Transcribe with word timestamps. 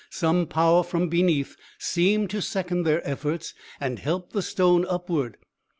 Some 0.09 0.47
power 0.47 0.81
from 0.83 1.09
beneath 1.09 1.55
seemed 1.77 2.31
to 2.31 2.41
second 2.41 2.87
their 2.87 3.07
efforts, 3.07 3.53
and 3.79 3.99
help 3.99 4.31
the 4.31 4.41
stone 4.41 4.83
upward. 4.89 5.37